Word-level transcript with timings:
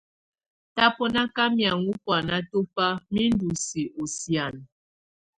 Tabɔnaka 0.75 1.43
mɛaŋɔ́ 1.55 1.95
buana 2.03 2.35
tɔfá 2.49 2.85
mi 3.13 3.23
ndú 3.33 3.49
si 3.65 3.81
ɔ 3.99 4.03
sianə. 4.15 4.61